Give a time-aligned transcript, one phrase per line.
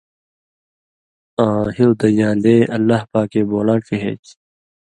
[1.45, 4.33] آں ہیُودژان٘لے (اللہ پاکے) بولاں ڇِہے چھی۔